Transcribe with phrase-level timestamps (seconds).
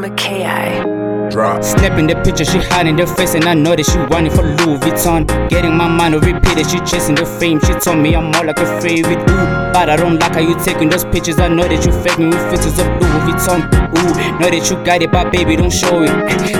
[0.00, 0.97] Mackay.
[1.30, 1.62] Drop.
[1.62, 4.78] Snapping the picture, she hiding the face, and I know that she wanting for Louis
[4.80, 5.26] Vuitton.
[5.50, 7.60] Getting my mind to repeat it, she chasing the fame.
[7.60, 9.20] She told me I'm more like a favorite.
[9.20, 11.38] Ooh, but I don't like how you taking those pictures.
[11.38, 13.60] I know that you faking with filters of Louis Vuitton.
[13.92, 16.10] Ooh, know that you got it, but baby, don't show it.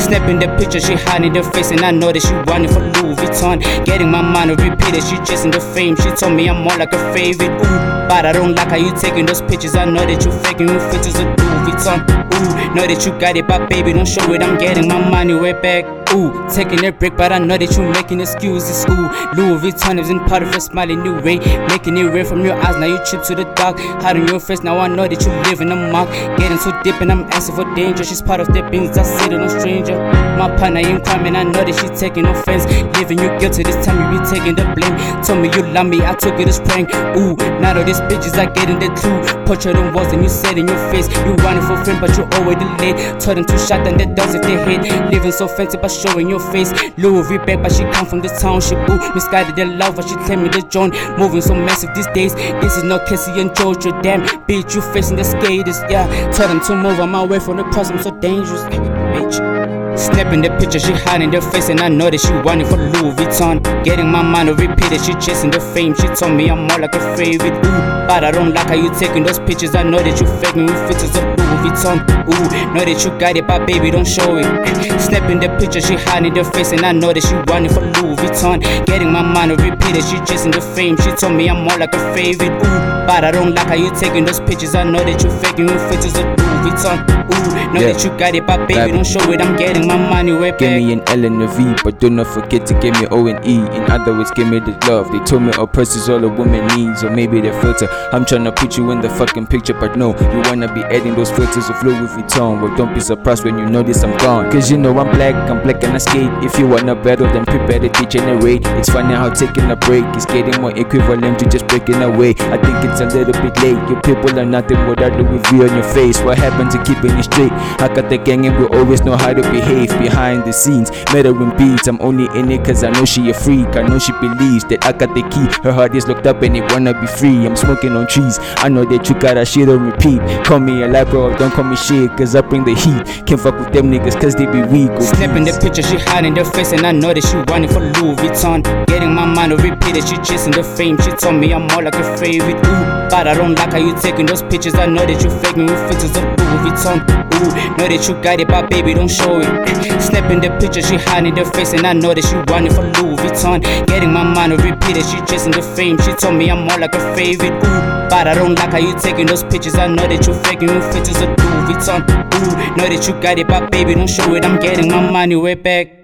[0.00, 3.16] Snapping the picture, she hiding the face, and I know that she wanting for Louis
[3.16, 3.60] Vuitton.
[3.84, 5.96] Getting my mind to repeat it, she chasing the fame.
[5.96, 7.52] She told me I'm more like a favorite.
[7.52, 9.76] Ooh, but I don't like how you taking those pictures.
[9.76, 12.00] I know that you faking with filters of Louis Vuitton.
[12.34, 14.42] Ooh, know that you got it, but baby, don't show it.
[14.42, 16.03] I'm getting my money way back.
[16.12, 18.84] Ooh, taking a break, but I know that you making excuses.
[18.90, 21.38] Ooh, Louis Vuitton isn't part of a smiling new way.
[21.68, 23.78] Making it rain from your eyes, now you trip to the dark.
[24.02, 26.08] Hiding your face, now I know that you live in a mark.
[26.38, 28.04] Getting so deep, and I'm asking for danger.
[28.04, 29.96] She's part of the beings, I said it, no stranger.
[30.38, 32.66] My partner ain't and I know that she taking offense.
[32.98, 34.94] Leaving you guilty this time, you be taking the blame.
[35.22, 36.92] Told me you love me, I took it as prank.
[37.16, 39.24] Ooh, now all these bitches are getting the truth.
[39.46, 42.28] Portrait on walls, and you said in your face, you running for fame, but you're
[42.38, 42.98] already late.
[43.20, 44.82] Told them to shot, and they does if they hate.
[45.10, 46.72] Living so fancy, but showing your face.
[46.98, 48.78] Louis back, but she come from the township.
[48.90, 50.94] Ooh, misguided their love, but she claiming the joint.
[51.18, 52.34] Moving so massive these days.
[52.34, 54.02] This is not Cassie and Jojo.
[54.02, 55.80] Damn, bitch, you facing the skaters.
[55.90, 58.62] Yeah, tell them to move on my way from the cross, I'm so dangerous.
[58.62, 59.83] Bitch.
[59.96, 63.14] Snapping the picture, she hiding the face, and I know that she wanting for Louis
[63.14, 63.62] Vuitton.
[63.84, 65.94] Getting my mind to repeat it, she chasing the fame.
[65.94, 67.54] She told me I'm more like a favorite.
[67.54, 69.74] Ooh, but I don't like how you taking those pictures.
[69.74, 72.02] I know that you faking with filters of Louis Vuitton.
[72.26, 74.44] Ooh, know that you got it, but baby, don't show it.
[75.00, 78.16] Snapping the picture, she hiding the face, and I know that she wanting for Louis
[78.18, 78.60] Vuitton.
[78.86, 80.96] Getting my mind to repeat it, she chasing the fame.
[80.98, 82.50] She told me I'm more like a favorite.
[82.50, 84.74] Ooh, but I don't like how you taking those pictures.
[84.74, 86.98] I know that you faking with filters of Louis Vuitton.
[87.30, 87.92] Ooh, know Yeah.
[87.92, 89.40] that you got it, but baby, don't show it.
[89.40, 90.32] I'm getting my money.
[90.58, 93.26] Give me an L and a V, but do not forget to give me O
[93.26, 93.56] and E.
[93.56, 95.10] In other words, give me the love.
[95.12, 97.88] They told me a purse is all a woman needs, or maybe the filter.
[98.12, 101.14] I'm trying to put you in the fucking picture, but no, you wanna be adding
[101.14, 102.62] those filters of Louis Vuitton.
[102.62, 104.50] Well, don't be surprised when you notice I'm gone.
[104.50, 106.30] Cause you know I'm black, I'm black and I skate.
[106.42, 108.66] If you wanna battle, then prepare to degenerate.
[108.78, 112.34] It's funny how taking a break is getting more equivalent to just breaking away.
[112.38, 113.80] I think it's a little bit late.
[113.90, 116.20] Your people are nothing without Louis V on your face.
[116.20, 117.52] What happened to keeping it straight?
[117.52, 120.90] I got the gang and we always know how to behave behind the scenes.
[121.12, 123.76] Met her in beats, I'm only in it cause I know she a freak.
[123.76, 125.46] I know she believes that I got the key.
[125.62, 127.46] Her heart is locked up and it wanna be free.
[127.46, 128.38] I'm smoking on trees.
[128.58, 130.20] I know that you got that shit on repeat.
[130.44, 133.26] Call me a lie, bro, don't call me shit cause I bring the heat.
[133.26, 134.90] Can't fuck with them niggas cause they be weak.
[134.92, 137.80] Oh, Snapping the picture, she hiding the face, and I know that she running for
[137.80, 138.62] Louis Vuitton.
[138.86, 140.98] Getting my mind to repeat it, she chasing the fame.
[141.00, 142.56] She told me I'm more like a favorite.
[142.56, 144.74] Ooh, but I don't like how you taking those pictures.
[144.74, 146.98] I know that you faking with filters of Louis Vuitton.
[147.34, 149.63] Ooh, know that you got it, but baby, don't show it.
[150.00, 153.16] Snapping the picture, she hiding the face, and I know that she running for Louis
[153.16, 153.62] Vuitton.
[153.86, 155.98] Getting my mind to repeat it, she chasing the fame.
[155.98, 157.52] She told me I'm more like a favorite.
[157.52, 159.74] Ooh, but I don't like how you taking those pictures.
[159.74, 162.00] I know that you faking with filters of Louis Vuitton.
[162.04, 164.44] Ooh, know that you got it, but baby, don't show it.
[164.44, 166.03] I'm getting my money way back.